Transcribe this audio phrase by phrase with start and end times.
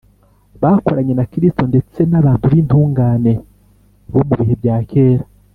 [0.61, 3.33] Bakoranye na Kristo ndetse n’abantu b’intungane
[4.11, 5.23] bo mu bihe bya kera